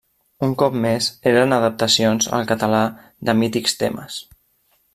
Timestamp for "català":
2.53-2.81